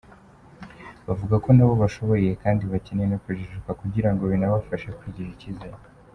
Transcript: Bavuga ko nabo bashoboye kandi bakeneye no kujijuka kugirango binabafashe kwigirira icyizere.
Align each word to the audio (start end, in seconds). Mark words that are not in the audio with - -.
Bavuga 1.07 1.35
ko 1.43 1.49
nabo 1.55 1.73
bashoboye 1.83 2.29
kandi 2.43 2.63
bakeneye 2.71 3.07
no 3.09 3.19
kujijuka 3.23 3.69
kugirango 3.81 4.23
binabafashe 4.31 4.87
kwigirira 4.97 5.35
icyizere. 5.35 5.77